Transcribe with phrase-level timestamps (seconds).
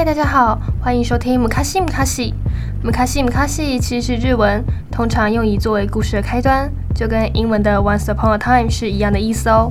[0.00, 2.32] 嗨，大家好，欢迎收听姆卡西姆卡西。
[2.82, 9.70] 姆卡西姆卡西其实是日文，通常用以作为故事的开端，就跟英文的 Once Upon a Time 是一样的意思哦。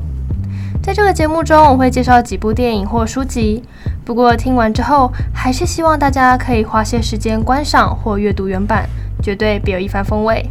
[0.84, 3.64] 在这个节目中，我会介绍几部电影或书籍，
[4.06, 8.88] 不过听完之后，还是希望大家可以花些时间观赏或阅读原版，
[9.24, 10.48] 绝对别有一番风味。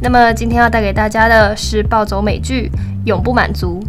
[0.00, 2.68] 那么今天要带给大家的是暴走美剧
[3.06, 3.80] 《永不满足》。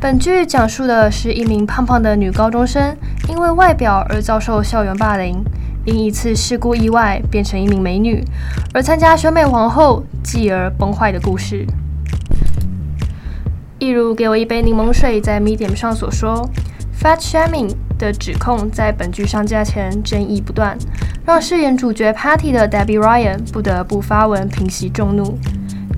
[0.00, 2.96] 本剧讲述的是一名胖胖的女高中生，
[3.28, 5.42] 因为外表而遭受校园霸凌，
[5.84, 8.22] 因一次事故意外变成一名美女，
[8.72, 11.66] 而参加选美皇后，继而崩坏的故事。
[13.80, 16.48] 一如给我一杯柠檬水在 Medium 上所说
[17.02, 20.78] ，Fat Shaming 的指控在本剧上架前争议不断，
[21.26, 25.36] 让饰演主角 Patty 的 Debbie Ryan 不得不发文平息众怒。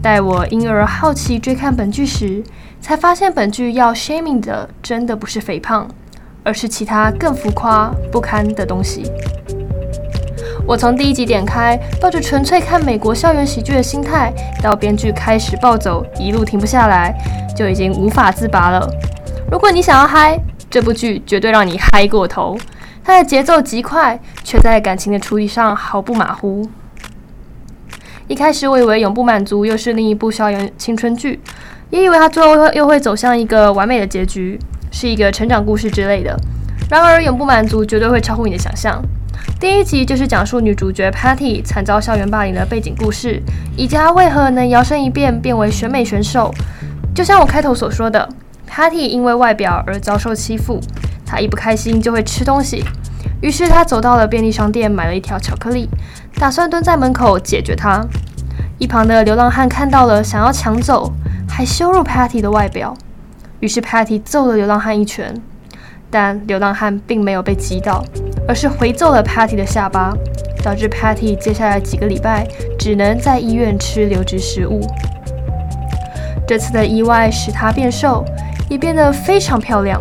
[0.03, 2.43] 待我因而好奇追看本剧时，
[2.81, 5.87] 才发现本剧要 shaming 的真的不是肥胖，
[6.43, 9.11] 而是其他更浮夸不堪的东西。
[10.67, 17.15] 我从第一集点开，抱着纯粹看美国校园喜剧的心态，到编剧开始暴走，一路停不下来，
[17.55, 18.89] 就已经无法自拔了。
[19.51, 22.57] 如果你想要嗨，这部剧绝对让你嗨过头。
[23.05, 26.67] 它的节奏极快，却在感情的处理上毫不马虎。
[28.31, 31.41] 一开始我以为永不满足又是另一部校园青春剧。
[31.91, 34.57] 也以为它最后又会走向一个完美的结局，
[34.93, 36.39] 是一个成长故事之类的。
[36.89, 39.03] 然而，永不满足绝对会超乎你的想象。
[39.59, 43.43] 第一集就是讲述女主角 Patty 惨遭校园霸凌的背景故事，
[43.77, 46.55] 以及她为何能摇身一变变为选美选手。
[47.13, 48.29] 就像我开头所说的
[48.71, 50.81] ，Patty 因为外表而遭受欺负，
[51.27, 52.85] 她一不开心就会吃东西。
[53.41, 55.89] 于是他走到了便利商店，买了一条巧克力，
[56.37, 58.05] 打算蹲在门口解决它。
[58.79, 61.13] 一旁的流浪汉看到了，想要抢走。
[61.53, 62.97] 还羞辱 Patty 的外表，
[63.59, 65.35] 于是 Patty 揍了流浪汉一拳，
[66.09, 68.05] 但流浪汉并没有被击倒，
[68.47, 70.15] 而是回揍了 Patty 的下巴，
[70.63, 72.47] 导致 Patty 接下来几个礼拜
[72.79, 74.81] 只能在医院吃流质食物。
[76.47, 78.25] 这次的意外使她变瘦，
[78.71, 80.01] 也变得非常漂亮。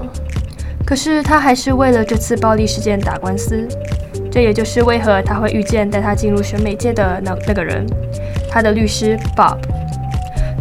[0.89, 3.67] 可是他还是为了这次暴力事件打官司，
[4.31, 7.85] 这也就是为何他会遇见带他进入选美界的那那个人，
[8.49, 9.59] 他的律师 Bob。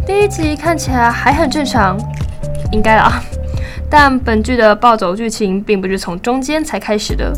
[0.05, 1.97] 第一集看起来还很正常，
[2.71, 3.23] 应该啦。
[3.89, 7.33] 但本剧的暴走剧情并不是从中间才开始的。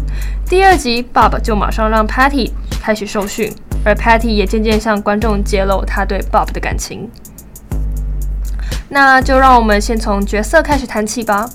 [0.45, 7.09] 第二集，Bob 就马上让 Patty 开始受训，而 Patty 也渐渐向观众揭露他对 Bob 的感情。
[8.89, 11.49] 那就让我们先从角色开始谈起吧。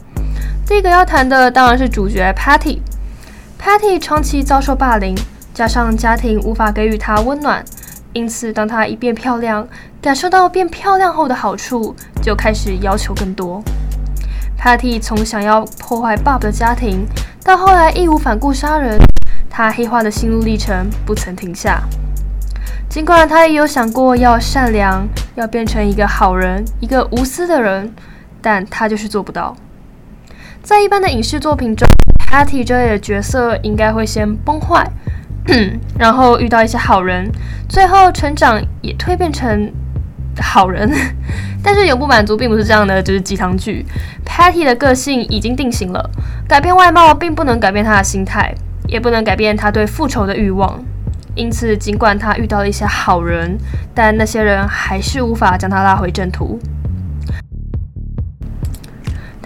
[0.66, 2.80] 第一个要谈的当然是主角 Patty。
[3.56, 5.16] Patty 长期遭受霸凌，
[5.54, 7.64] 加上家庭无法给予她温暖。
[8.12, 9.68] 因此，当她一变漂亮，
[10.02, 13.62] 感受到变漂亮后的好处，就开始要求更多。
[14.58, 17.06] Patty 从想要破坏 Bob 的家庭，
[17.44, 18.98] 到后来义无反顾杀人，
[19.48, 21.80] 她黑化的心路历程不曾停下。
[22.88, 25.06] 尽管她也有想过要善良，
[25.36, 27.94] 要变成一个好人，一个无私的人，
[28.42, 29.56] 但她就是做不到。
[30.66, 31.88] 在一般的影视作品中
[32.28, 34.84] ，Patty 这类的角色应该会先崩坏。
[35.96, 37.30] 然后遇到一些好人，
[37.68, 39.72] 最后成长也蜕变成
[40.42, 40.90] 好人。
[41.62, 43.86] 但是永不满足并不是这样的，就是鸡汤剧。
[44.26, 46.10] Patty 的个性已经定型了，
[46.48, 48.52] 改变外貌并不能改变他的心态，
[48.88, 50.82] 也不能改变他对复仇的欲望。
[51.36, 53.56] 因此，尽管他遇到了一些好人，
[53.94, 56.58] 但那些人还是无法将他拉回正途。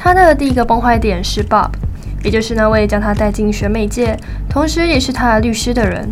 [0.02, 1.68] 他的第一个崩坏点是 Bob。
[2.22, 4.14] 也就是那位将他带进选美界，
[4.48, 6.10] 同时也是他律师的人。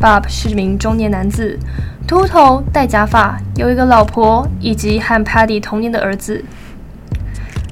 [0.00, 1.58] Bob 是名中年男子，
[2.06, 6.42] 秃头，戴假发，有一个老婆，以及和 Patty 同年的儿子。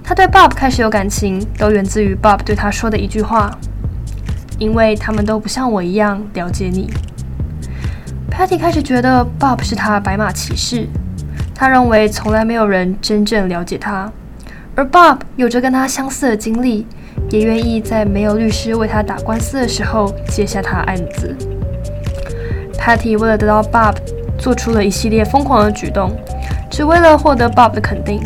[0.04, 3.50] 他对 Bob 开始有感情，都源自于 Bob 对他说的一句话
[4.58, 6.90] ：“因为他们都不像我一样了解你。”
[8.30, 10.86] Patty 开始觉得 Bob 是他白马骑士，
[11.54, 14.12] 他认为从来没有人真正了解他，
[14.74, 16.86] 而 Bob 有着跟他相似的经历。
[17.30, 21.36] 也愿意在没有律师为他打官司的时候接下他的案子。
[22.78, 23.94] Patty 为了得到 Bob，
[24.38, 26.10] 做出了一系列疯狂的举动，
[26.70, 28.20] 只为了获得 Bob 的肯定。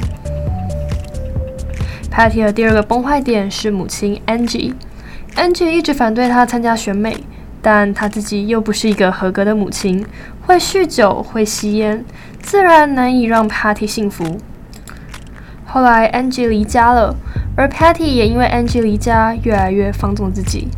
[2.11, 4.73] Patty 的第二个崩坏点是母亲 Angie。
[5.37, 7.17] Angie 一直反对他参加选美，
[7.61, 10.05] 但他自己又不是一个合格的母亲，
[10.47, 12.05] 会酗酒，会吸烟，
[12.41, 14.39] 自然难以让 Patty 幸福。
[15.67, 17.15] 后来 Angie 离家了。
[17.57, 20.69] 而 Patty 也因为 Angie 离家，越来越放纵自己。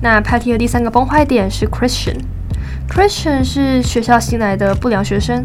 [0.00, 5.44] 那 Patty 的第三个崩坏点是 Christian，Christian 是学校新来的不良学生，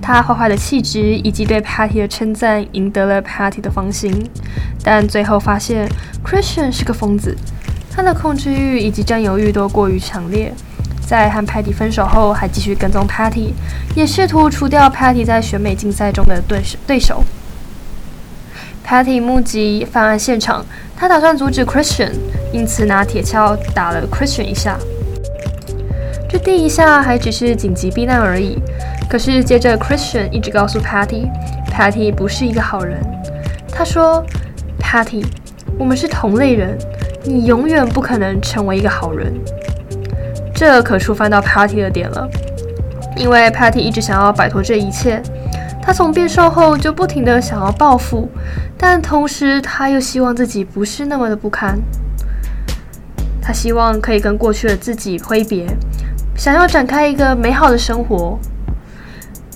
[0.00, 4.30] 他坏坏的气质以及对 Patty 的称赞赢得了 Patty 的芳心，
[4.84, 5.88] 但最后发现
[6.24, 7.36] Christian 是个疯子，
[7.90, 10.52] 他的控制欲以及占有欲都过于强烈。
[11.04, 13.50] 在和 Patty 分手后，还继续跟踪 Patty，
[13.96, 17.24] 也试图除掉 Patty 在选美竞赛中的对手对手。
[18.86, 20.64] Patty 目击犯案现场，
[20.96, 22.12] 他打算阻止 Christian，
[22.52, 24.78] 因此拿铁锹打了 Christian 一下。
[26.28, 28.62] 这第一下还只是紧急避难而已，
[29.10, 33.00] 可是接着 Christian 一直告诉 Patty，Patty 不是一个好人。
[33.68, 34.24] 他说
[34.78, 35.24] ：“Patty，
[35.76, 36.78] 我们是同类人，
[37.24, 39.34] 你永远不可能成为一个好人。”
[40.54, 42.28] 这可触犯到 Patty 的点了，
[43.16, 45.20] 因为 Patty 一直想要摆脱这一切。
[45.86, 48.28] 他从变瘦后就不停地想要报复，
[48.76, 51.78] 但同时他又希望自己不是那么的不堪。
[53.40, 55.64] 他希望可以跟过去的自己挥别，
[56.36, 58.36] 想要展开一个美好的生活。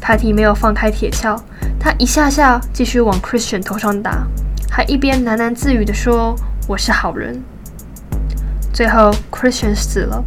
[0.00, 1.36] Patty 没有放开铁锹，
[1.80, 4.24] 他一下下继续往 Christian 头上打，
[4.70, 6.36] 还一边喃喃自语地说
[6.68, 7.42] ：“我是好人。”
[8.72, 10.22] 最后 Christian 死了。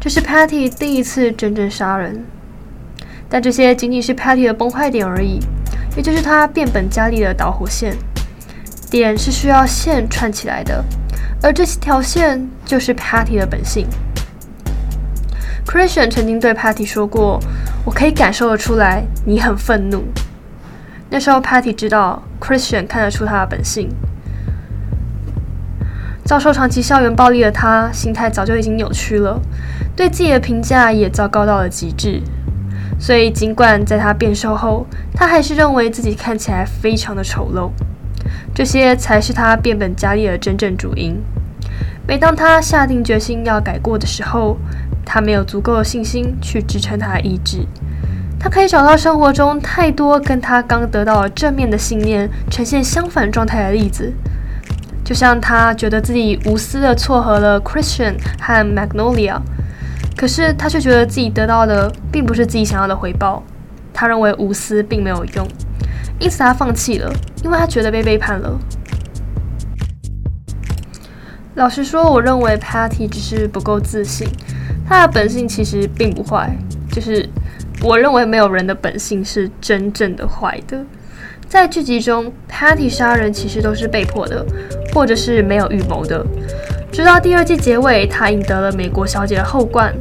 [0.00, 2.24] 这是 Patty 第一次真正杀人，
[3.34, 5.40] 但这些仅仅是 Patty 的崩坏点而已，
[5.96, 7.96] 也就是他变本加厉的导火线。
[8.88, 10.84] 点是需要线串起来的，
[11.42, 13.88] 而这条线就是 Patty 的本性。
[15.66, 17.40] Christian 曾经对 Patty 说过
[17.84, 20.04] ：“我可以感受得出来，你很愤怒。”
[21.10, 23.88] 那时候 Patty 知道 Christian 看得出他的本性。
[26.24, 29.40] 遭受长期校园暴力的他，心态早就已经扭曲了，
[29.96, 32.22] 对自己的评价也糟糕到了极致。
[33.04, 37.68] 所以，尽管在他变瘦后，他还是认为自己看起来非常的丑陋。
[38.54, 41.22] 这些才是他变本加厉的真正主因。
[42.08, 44.56] 每当他下定决心要改过的时候，
[45.04, 47.66] 他没有足够的信心去支撑他的意志。
[48.40, 54.10] 他可以找到生活中太多跟他刚得到正面的信念呈现相反状态的例子。
[55.04, 59.38] 就像他觉得自己无私的撮合了 Christian 和 Magnolia，
[60.16, 63.42] 可是他却觉得自己得到的并不是自己想要的回报。
[63.92, 65.46] 他认为无私并没有用，
[66.18, 67.12] 因此他放弃了，
[67.44, 68.58] 因为他觉得被背叛了。
[71.54, 74.26] 老实说，我认为 Patty 只是不够自信，
[74.88, 76.56] 他的本性其实并不坏。
[76.90, 77.28] 就是
[77.82, 80.84] 我认为没有人的本性是真正的坏的。
[81.48, 84.44] 在剧集中，Patty 杀人其实都是被迫的，
[84.92, 86.26] 或者是没有预谋的。
[86.94, 89.92] 直到第二季结尾，他赢得了美国小姐的后冠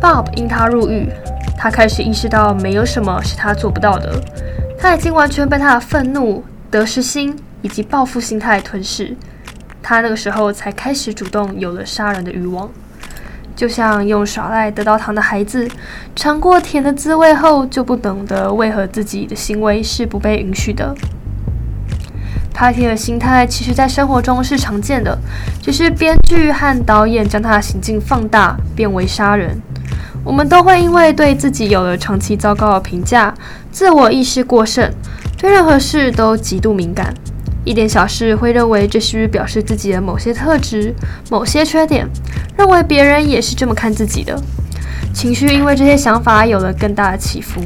[0.00, 1.08] ，Bob 因他入狱，
[1.56, 4.22] 他开始意识到没有什么是他做不到的。
[4.78, 9.16] 他已经完全被他的愤怒、得失心以及报复心态吞噬，
[9.82, 12.70] 他那个时候才开始主动有了杀人的欲望。
[13.56, 15.68] 就像用耍赖得到糖的孩子，
[16.14, 20.94] 尝过甜的滋味后，就不懂得为何自己的行为是不被允许的。
[22.54, 25.16] Patty 的心态其实在生活中是常见的，
[25.62, 29.60] 只是编剧和导演将他的行径放大，变为杀人。
[30.24, 33.32] 我们都会因为对自己有了长期糟糕的评价，
[33.70, 34.92] 自我意识过剩，
[35.36, 37.14] 对任何事都极度敏感。
[37.64, 40.94] 一点小事会认为这是表示自己的某些特质、
[41.30, 42.08] 某些缺点，
[42.56, 44.38] 认为别人也是这么看自己的。
[45.14, 47.62] 情绪因为这些想法有了更大的起伏，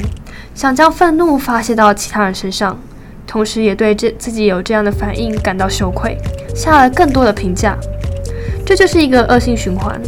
[0.55, 2.79] 想将愤怒发泄到其他人身上，
[3.33, 6.19] 同时也对这自己有这样的反应感到羞愧，
[6.55, 7.79] 下了更多的评价。
[8.67, 9.99] 这就是一个恶性循环。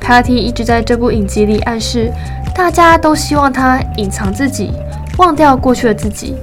[0.00, 2.10] Patty 一直在这部影集里暗示，
[2.52, 4.72] 大家都希望他隐藏自己，
[5.18, 6.34] 忘掉过去的自己。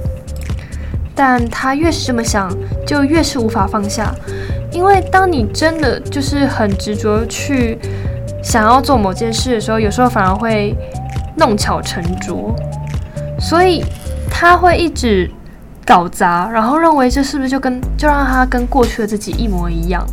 [1.14, 2.50] 但他越是这么想，
[2.86, 4.10] 就越是无法放下，
[4.72, 7.78] 因为当你真的就是很执着去
[8.42, 10.74] 想要做某件事的时候，有时候反而会
[11.36, 12.56] 弄巧成拙，
[13.38, 13.84] 所以
[14.30, 15.30] 他会一直
[15.90, 20.06] 搞砸，然后认为这是不是就跟就让他跟过去的自己一模一样，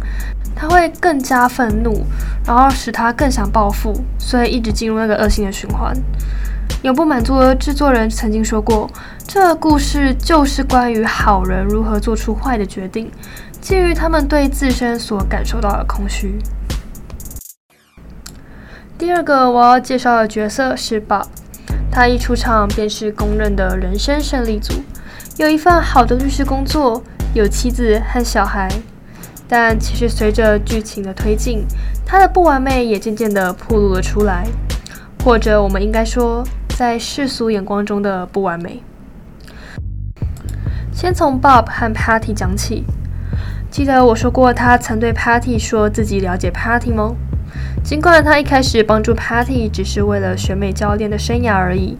[0.55, 2.03] 他会更加愤怒，
[2.43, 5.95] 然后使他更想报复，所以一直进入那个恶性的循环。
[6.81, 8.89] 有不满足的制作人曾经说过
[9.27, 13.11] ：“这个故事就是关于好人如何做出坏的决定，
[13.61, 16.39] 基于他们对自身所感受到的空虚。”
[18.97, 21.27] 第二个我要介绍的角色是宝
[21.91, 24.73] 他一出场便是公认的人生胜利组，
[25.37, 27.01] 有一份好的律师工作，
[27.35, 28.67] 有妻子和小孩。
[29.47, 31.63] 但其实随着剧情的推进，
[32.05, 34.47] 他的不完美也渐渐地暴露了出来，
[35.23, 36.43] 或者我们应该说。
[36.77, 38.83] 在世俗眼光中的不完美。
[40.93, 42.83] 先从 Bob 和 Patty 讲起。
[43.71, 47.15] 记得我说过，他曾对 Patty 说自己了解 Patty 吗？
[47.83, 51.97] 尽管他一开始帮助 Patty 只是为了选美教练的生涯而已，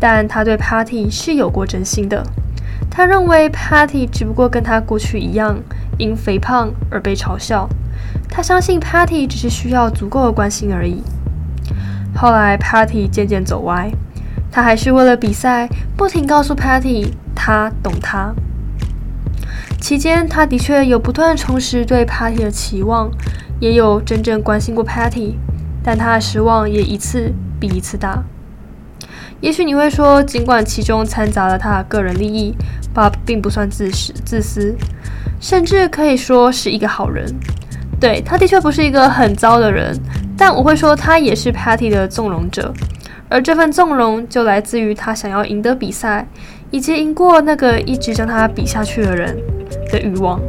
[0.00, 2.26] 但他对 Patty 是有过真心的。
[2.96, 5.58] 他认为 Patty 只不过跟他过去一样，
[5.98, 7.68] 因肥胖而被嘲笑。
[8.26, 11.02] 他相信 Patty 只是需要足够的关心而已。
[12.14, 13.92] 后来 Patty 渐渐走歪，
[14.50, 18.34] 他还是为了比赛不停告诉 Patty 他懂他。
[19.78, 23.10] 期间，他的确有不断重拾对 Patty 的期望，
[23.60, 25.34] 也有真正关心过 Patty，
[25.84, 28.24] 但他的失望也一次比一次大。
[29.40, 32.54] 也许你会说，尽管其中掺杂了他的个人利益
[32.94, 34.74] ，Bob 并不算自私，自私，
[35.40, 37.26] 甚至可以说是一个好人。
[38.00, 39.94] 对，他的确不是一个很糟的人，
[40.36, 42.72] 但我会说他也是 Patty 的纵容者，
[43.28, 46.26] 而这份纵容就来自于他想要赢得比赛，
[46.70, 49.36] 以及赢过那个一直将他比下去的人
[49.90, 50.40] 的欲望。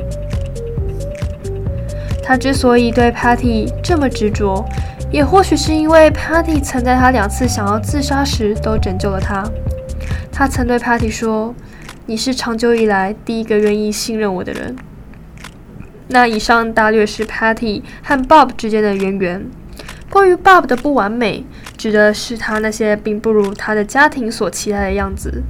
[2.23, 4.65] 他之所以对 Patty 这么执着，
[5.09, 9.43] 也或许是因为 Patty 曾在他两次想要自杀时都拯救了他。
[10.31, 11.55] 他曾对 Patty 说
[12.05, 14.75] ：“你是长久以来第一个愿意信任我的人。”
[16.09, 19.45] 那以上大略是 Patty 和 Bob 之间的渊源。
[20.09, 21.45] 关于 Bob 的不完美，
[21.77, 25.43] 指的是他那些并不如他的家庭所期待的样子。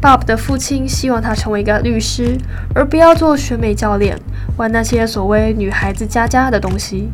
[0.00, 2.36] Bob 的父亲希望他成为一个律师，
[2.74, 4.18] 而不要做选美教练，
[4.56, 7.10] 玩那些所谓女孩子家家的东西。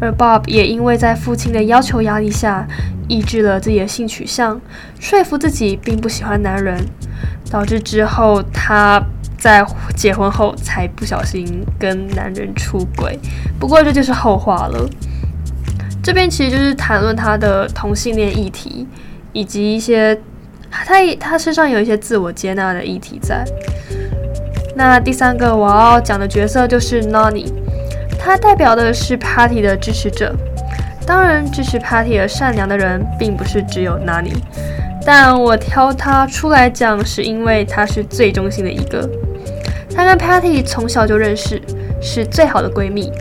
[0.00, 2.66] 而 Bob 也因为在父亲的要求压力下，
[3.08, 4.60] 抑制了自己的性取向，
[4.98, 6.84] 说服自己并不喜欢男人，
[7.50, 9.02] 导致之后他
[9.38, 9.64] 在
[9.96, 13.18] 结婚后才不小心跟男人出轨。
[13.58, 14.88] 不过这就是后话了。
[16.02, 18.86] 这边其实就是谈论他的同性恋议题，
[19.32, 20.18] 以及一些。
[20.76, 23.44] 他他身上有一些自我接纳的议题在。
[24.74, 27.46] 那第三个我要讲的角色就是 Nany，
[28.24, 30.34] 他代表的是 Patty 的支持者。
[31.06, 34.32] 当然，支持 Patty 而善良的人并不是只有 Nany，
[35.04, 39.06] 但我挑他出来讲，是因为他是最忠心的一个。
[39.94, 41.60] 他跟 Patty 从小就认识，
[42.00, 43.12] 是最好的闺蜜。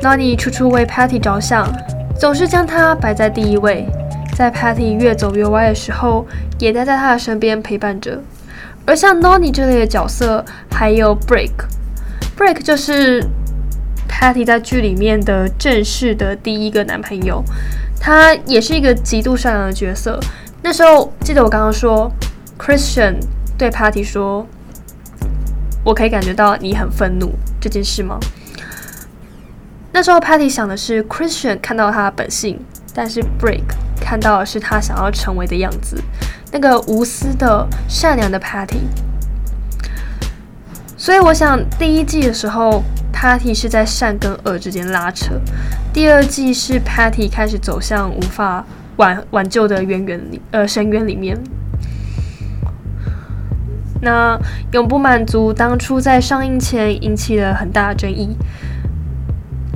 [0.00, 1.70] Nany 处处为 Patty 着想，
[2.18, 3.86] 总是将她摆在第一位。
[4.34, 6.26] 在 Patty 越走越歪的时候，
[6.58, 8.18] 也待在她的身边陪伴着。
[8.86, 10.42] 而像 Nany 这类的角色，
[10.72, 13.22] 还有 Break，Break 就是
[14.10, 17.42] Patty 在剧里面的正式的第一个男朋友，
[18.00, 20.18] 他也是一个极度善良的角色。
[20.62, 22.10] 那时候记得我刚刚说
[22.58, 23.14] ，Christian
[23.56, 24.46] 对 Patty 说
[25.84, 28.18] ：“我可以感觉到你很愤怒这件事吗？”
[29.92, 32.58] 那时候 Patty 想的是 Christian 看到他的本性，
[32.92, 33.62] 但是 Brick。
[34.02, 35.96] 看到的是他想要成为的样子，
[36.50, 38.80] 那个无私的、善良的 Patty。
[40.96, 42.82] 所以我想，第一季的时候
[43.20, 45.34] ，Patty 是在善跟恶之间拉扯；
[45.92, 48.64] 第二季是 Patty 开始走向无法
[48.96, 51.38] 挽挽救的渊源里，呃，深渊里面。
[54.00, 54.40] 那
[54.72, 58.34] 永不满足，当初在上映前引起了很大的争议。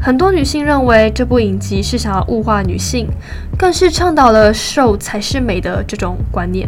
[0.01, 3.07] 很多女性认为这部影集是想要物化女性，
[3.59, 6.67] 更是倡导了瘦才是美的这种观念。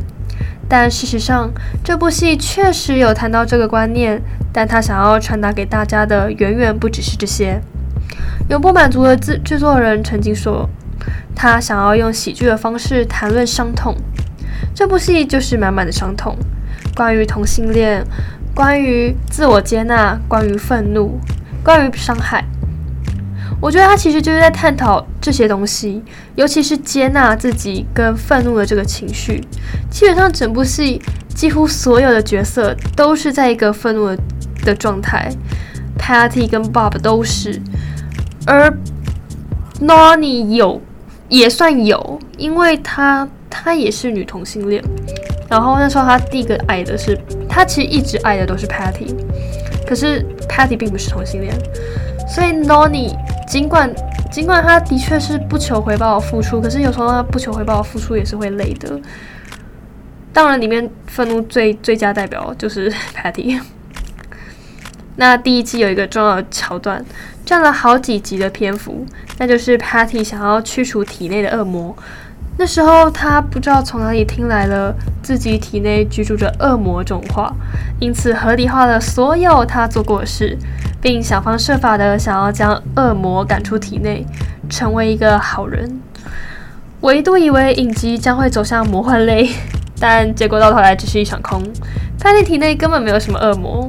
[0.69, 1.51] 但事实上，
[1.85, 4.21] 这部戏确实有谈到这个观念，
[4.53, 7.61] 但他想要传达给大家的远远不只是这些。
[8.49, 10.69] 永不满足的制制作人曾经说，
[11.35, 13.95] 他想要用喜剧的方式谈论伤痛。
[14.75, 16.37] 这部戏就是满满的伤痛，
[16.95, 18.05] 关于同性恋，
[18.55, 21.21] 关于自我接纳，关于愤怒，
[21.63, 22.45] 关于伤害。
[23.59, 26.03] 我觉得他其实就是在探讨这些东西，
[26.35, 29.43] 尤其是接纳自己跟愤怒的这个情绪。
[29.91, 31.01] 基本上整部戏
[31.35, 34.15] 几乎所有的角色都是在一个愤怒
[34.63, 35.31] 的状态
[35.99, 37.59] ，Patty 跟 Bob 都是，
[38.47, 38.71] 而
[39.81, 40.81] Nany 有
[41.31, 44.85] 也算有，因为他他也是女同性恋。
[45.49, 49.15] 然后那时候他第一个爱的是，他其实一直爱的都是 Patty，
[49.89, 51.55] 可是 Patty 并不是同性恋，
[52.29, 53.17] 所以 Nany。
[53.47, 53.91] 尽管
[54.31, 59.01] 尽管他的确是不求回报的付出，可是有时候他不求回报的付出也是会累的。
[60.33, 63.59] 当然，里面愤怒最最佳代表就是 Patty。
[65.17, 67.03] 那第一季有一个重要的桥段，
[67.45, 69.07] 占了好几集的篇幅，
[69.39, 71.97] 那就是 Patty 想要驱除体内的恶魔。
[72.59, 77.55] 那时候他不知道从哪里听来了自己体内居住着恶魔这种话，
[78.01, 80.59] 因此合理化了所有他做过的事，
[81.07, 84.27] 并想方设法的想要将恶魔赶出体内，
[84.69, 86.01] 成为一个好人。
[86.99, 89.49] 我一度以为影集将会走向魔幻类，
[90.01, 91.63] 但结果到头来只是一场空。
[92.19, 93.89] Patty 体内根本没有什么恶魔。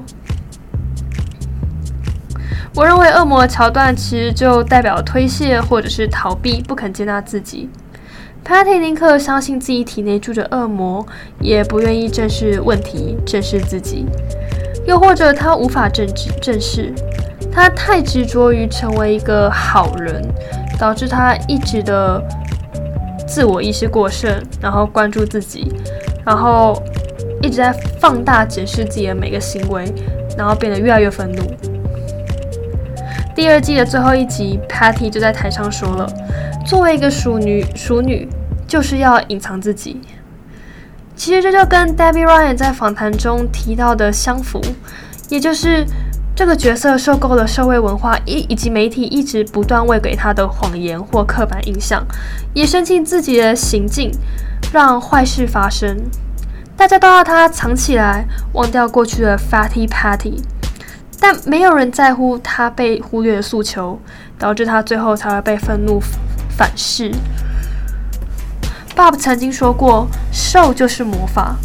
[2.76, 7.68] 我认为恶魔的桥段其实就代表推卸或者是逃避，不肯接纳自己。
[8.46, 11.04] Patty 宁可相信自己体内住着恶魔，
[11.42, 14.06] 也不愿意正视问题，正视自己。
[14.88, 16.94] 又或者他无法正直正视，
[17.52, 20.22] 他太执着于成为一个好人，
[20.80, 22.24] 导致他一直的
[23.28, 25.70] 自我意识过剩，然后关注自己，
[26.26, 26.82] 然后
[27.42, 29.94] 一直在放大检视自己的每个行为，
[30.38, 31.44] 然后变得越来越愤怒。
[33.36, 36.08] 第二季的最后一集，Patty 就在台上说了
[36.66, 38.28] ：“作为一个淑女，淑女
[38.66, 40.00] 就是要隐藏自己。”
[41.18, 44.62] 其实这就跟 Debbie Ryan 在访谈中提到的相符，
[45.30, 45.86] 也就是
[46.36, 52.06] 这个角色受够了社会文化以以及媒体一直不断喂给他的谎言或刻板印象，
[52.54, 54.12] 也深信自己的行径
[54.72, 55.98] 让坏事发生。
[56.78, 60.40] 大家都要他藏起来，忘掉过去的 Fatty Patty。
[61.20, 64.00] 但没有人在乎他被忽略的诉求，
[64.38, 66.00] 导致他最后才会被愤怒
[66.56, 67.12] 反噬。
[68.98, 71.56] Bob 曾经说过：“瘦就是魔法。”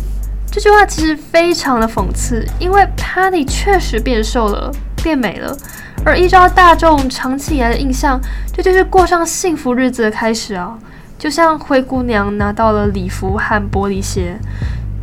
[0.53, 4.71] 这句话其实非常的讽刺，因为 Patty 确实变瘦了，
[5.03, 5.57] 变美了，
[6.05, 8.21] 而依照大众长期以来的印象，
[8.53, 10.77] 这就是过上幸福日子的开始啊！
[11.19, 14.39] 就像灰姑娘拿到了礼服和玻璃鞋，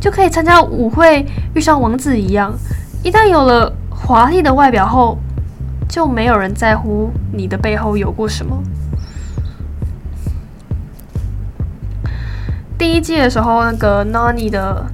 [0.00, 2.54] 就可以参加舞会，遇上王子一样。
[3.02, 5.18] 一旦有了华丽的外表后，
[5.88, 8.56] 就没有人在乎你的背后有过什么。
[12.80, 14.86] 第一季的时候，那个 Nani 的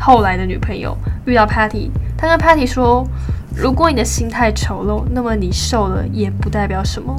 [0.00, 3.06] 后来的女朋友遇到 Patty，她跟 Patty 说
[3.54, 7.14] ：“如果你的心态丑陋，那么你瘦了也不代表什么。”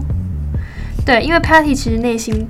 [1.05, 2.49] 对，因为 Patty 其实内心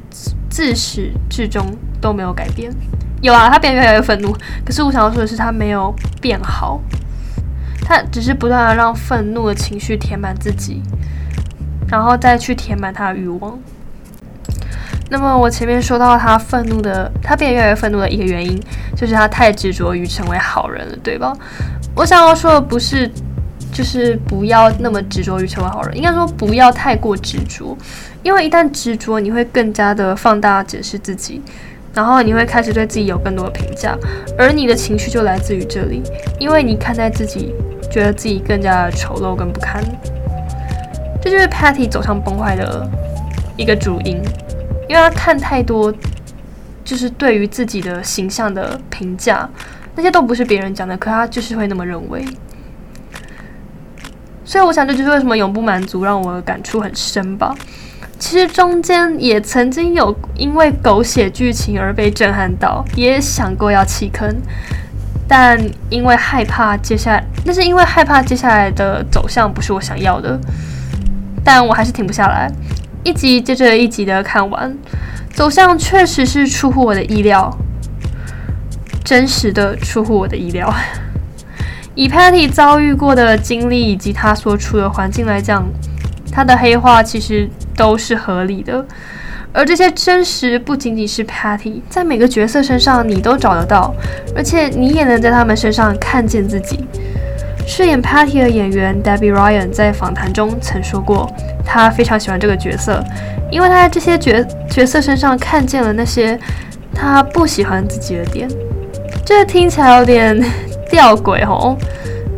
[0.50, 1.64] 自始至终
[2.02, 2.74] 都没有改变。
[3.22, 4.36] 有啊，她变得越来越愤怒，
[4.66, 6.82] 可是我想要说的是，她没有变好。
[7.86, 10.82] 他只是不断的让愤怒的情绪填满自己，
[11.88, 13.60] 然后再去填满他的欲望。
[15.10, 18.62] 那么我前面说到他愤怒的，他变得越来越愤怒的一个原因，
[18.96, 21.34] 就是他太执着于成为好人了，对吧？
[21.96, 23.10] 我想要说的不是，
[23.74, 27.76] 就是不要那么执着于成为好人，应该说不要太过执着，
[28.22, 31.42] 因为一旦执着，你会更加的放大解释自己。
[31.92, 33.98] 然后你会开始对自己有更多的评价，
[34.38, 36.04] 而你的情绪就来自于这里，
[36.38, 37.52] 因为你看待自己，
[37.92, 39.84] 觉得自己更加的丑陋跟不堪。
[41.20, 42.88] 这就是 Patty 走向崩坏的
[43.58, 44.22] 一个主因，
[44.90, 45.94] 因为他看太多，
[46.84, 49.48] 就是对于自己的形象的评价，
[49.96, 52.26] 那些都不是别人讲的，可他就是会那么认为。
[54.44, 57.56] 所以我想，这就是为什么永不满足让我感触很深吧。
[58.18, 64.28] 其实中间也曾经有因为狗血剧情而被震撼到，也想过要弃坑，
[65.28, 65.58] 但
[65.90, 70.38] 因为害怕接下来，那是因为害怕接下来的走向不是我想要的，
[71.44, 72.52] 但我还是停不下来，
[73.04, 74.78] 一集接着一集的看完，
[75.34, 77.58] 走向确实是出乎我的意料，
[79.04, 80.74] 真实的出乎我的意料。
[81.96, 85.66] 以 Patty 遭遇过的经历以及他所处的环境来讲，
[86.32, 87.50] 他的黑化其实。
[87.80, 88.86] 都是合理的，
[89.54, 93.96] 而这些真实不仅仅是 Patty，在每个角色身上你都找得到，
[94.36, 96.84] 而且你也能在他们身上看见自己。
[97.66, 101.34] 饰演 Patty 的演员 Debbie Ryan 在访谈中曾说过，
[101.72, 103.04] 他非常喜欢这个角色，
[103.52, 106.38] 因为他在这些角角色身上看见了那些
[106.96, 108.50] 他不喜欢自己的点。
[109.24, 110.44] 这听起来有点
[110.90, 111.78] 吊诡哦，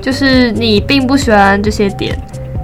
[0.01, 2.17] 就是你并不喜欢这些点。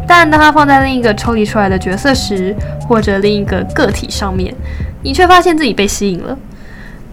[0.06, 2.54] 但当他放在另一个抽离出来的角色时，
[2.88, 4.54] 或者另一个个体上面，
[5.02, 6.38] 你却发现自己被吸引了。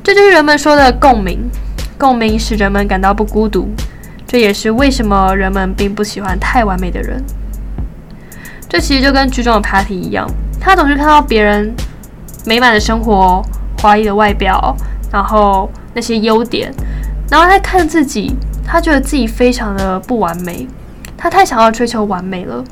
[0.03, 1.49] 这就是人们说的共鸣。
[1.97, 3.69] 共鸣使人们感到不孤独，
[4.27, 7.23] 这也是为什么人们并不喜欢太完美的人。
[8.75, 10.29] 这其实就跟剧中的 Patty 一样，
[10.61, 11.73] 他总是看到别人
[12.45, 13.41] 美满的生活、
[13.79, 14.77] 华丽的外表，
[15.13, 16.75] 然后那些优点，
[17.31, 18.35] 然后他看自己，
[18.67, 20.67] 他觉得自己非常的不完美，
[21.17, 22.65] 他太想要追求完美了。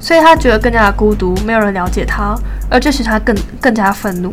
[0.00, 2.34] 所以他觉得更加的孤独，没有人了解他，
[2.70, 4.32] 而这使他更更加愤怒。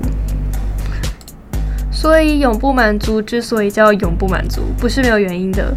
[1.92, 5.76] 所以永不满足之所以叫永不满足，不是没有原因的。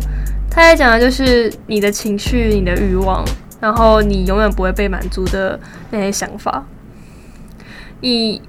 [0.48, 3.24] 他在讲的就是你的情绪、你的欲望，
[3.62, 5.58] 然后你永远不会被满足的
[5.92, 6.64] 那些想法。
[8.00, 8.42] 你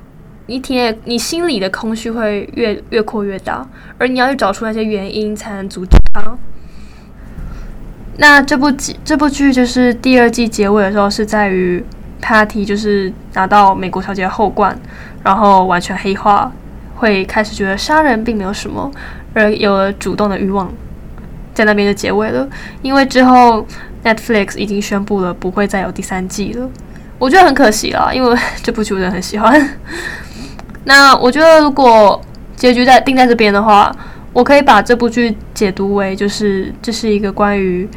[0.48, 3.64] 你体内你心里的空虚会越越扩越大，
[4.00, 6.36] 而你要去找出那些原因，才能阻止它。
[8.18, 11.86] 那这部剧，这部剧就是第二季结尾的时候，是在于
[12.20, 14.76] Patty 就是拿到美国小姐后冠，
[15.24, 16.52] 然后完全黑化，
[16.96, 18.90] 会开始觉得杀人并没有什么，
[19.36, 20.74] 而有了主动的欲望，
[21.54, 22.50] 在那边就结尾了。
[22.82, 23.66] 因为之后
[24.04, 26.70] Netflix 已经宣布了不会再有第三季了。
[27.20, 29.78] 我觉得很可惜啦，因为 这部剧我真的很喜欢。
[30.86, 32.22] 那我觉得如果
[32.56, 33.90] 结局在定在这边的话，
[34.34, 37.88] 我可以把这部剧解读为就是这是一个关于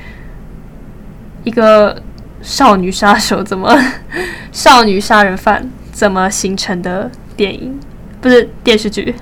[1.45, 2.01] 一个
[2.42, 3.77] 少女杀手怎么
[4.53, 7.81] 少女杀人犯怎么形成的电影，
[8.21, 9.14] 不是电视剧。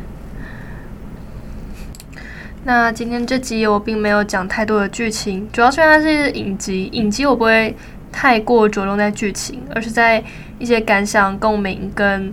[2.67, 7.77] 那今天这集我并没有讲太多的剧情，主要是因为它是影集，影集我不会
[8.11, 10.25] 太过着重在剧情，而是在
[10.59, 12.33] 一些感想、共鸣跟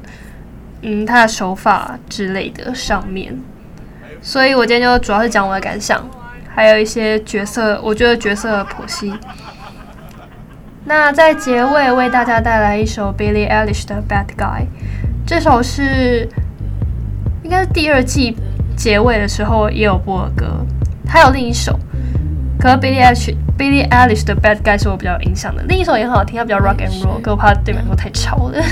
[0.84, 3.38] 嗯它的手法之类的上面。
[4.22, 6.10] 所以我今天就主要是讲我的感想，
[6.56, 9.14] 还有一些角色，我觉得角色剖析。
[10.86, 14.62] 那在结尾为大家带来一首 Billie Eilish 的《Bad Guy》，
[15.28, 16.30] 这首是
[17.44, 18.38] 应该是第二季。
[18.82, 20.66] 结尾的时候也有播歌，
[21.08, 21.80] 还有另一首，
[22.60, 28.60] 可是 Billie Eilish Billie Eilish 的 Bad Guy 是我比较有印象的，另一首也很好听，它比较 Rock and Roll，可我怕对面说太吵了。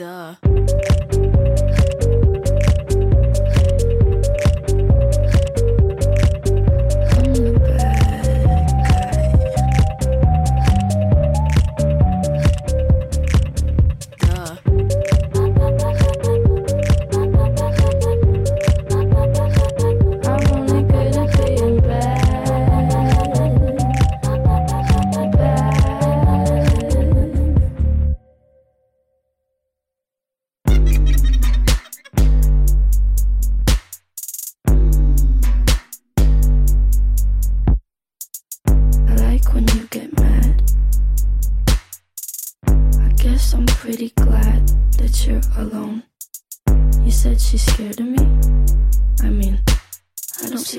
[0.00, 0.59] Duh.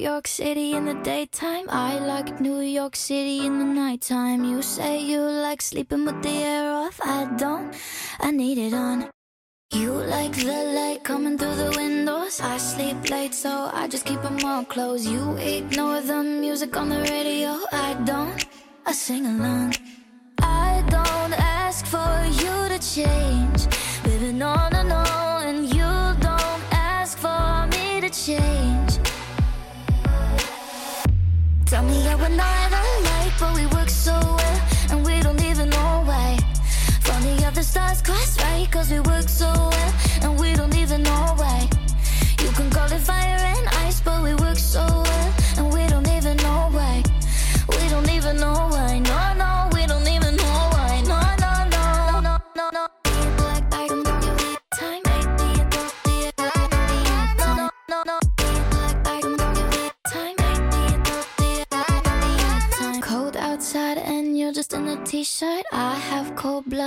[0.00, 4.44] York City in the daytime, I like New York City in the nighttime.
[4.44, 7.74] You say you like sleeping with the air off, I don't,
[8.18, 9.10] I need it on.
[9.72, 12.40] You like the light coming through the windows.
[12.40, 15.06] I sleep late, so I just keep them all closed.
[15.06, 17.58] You ignore the music on the radio.
[17.70, 18.46] I don't,
[18.86, 19.74] I sing along.
[20.40, 22.10] I don't ask for
[22.42, 23.39] you to change.
[33.40, 36.36] But we work so well, and we don't even know why.
[37.00, 41.02] Funny how the stars cross right, cause we work so well, and we don't even
[41.02, 41.39] know why.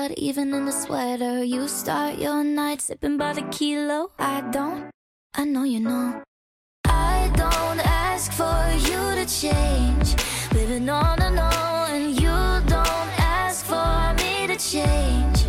[0.03, 1.43] Blood even in the sweater.
[1.43, 4.11] You start your night sipping by the kilo.
[4.19, 4.89] I don't,
[5.33, 6.21] I know you know.
[6.85, 10.07] I don't ask for you to change.
[10.53, 11.49] Living on no, no.
[11.95, 12.35] And you
[12.75, 13.11] don't
[13.43, 15.39] ask for me to change.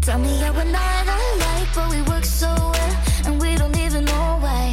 [0.00, 2.94] Tell me how we're not alike, but we work so well.
[3.26, 4.72] And we don't even know why.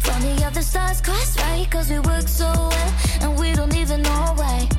[0.00, 2.92] Funny how the stars cross right, cause we work so well.
[3.22, 4.75] And we don't even know why.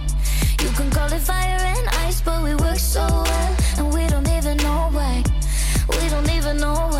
[0.63, 3.55] You can call it fire and ice, but we work so well.
[3.77, 5.23] And we don't even know why.
[5.89, 6.96] We don't even know why.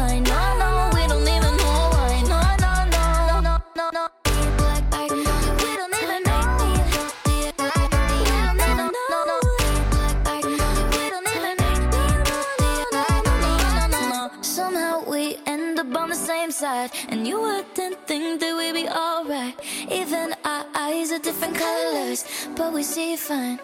[16.58, 19.56] On the same side, and you wouldn't think that we'd be alright.
[19.92, 23.60] Even our eyes are different colors, but we see fine.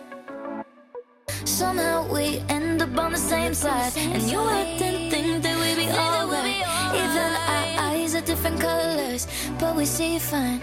[1.46, 5.90] Somehow we end up on the same side, and you wouldn't think that we'd be
[5.92, 6.62] alright.
[6.94, 9.28] Even our eyes are different colors,
[9.60, 10.62] but we see fine.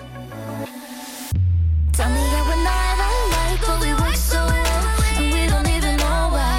[1.92, 4.84] Tell me how we're not alike, but we work so well,
[5.18, 6.54] and we don't even know why.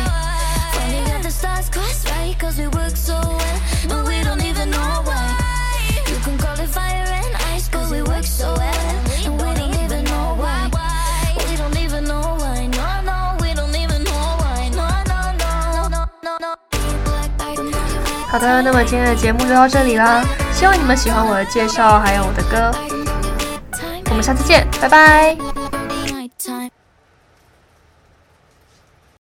[0.74, 3.60] Funny how the stars cross right, cause we work so well,
[3.92, 5.11] and we don't even know why.
[18.32, 22.72] 好的，那么今天的节目就到这里啦，希望你们喜欢我的介绍，还有我的歌。
[24.10, 25.61] 我们下次见，拜拜。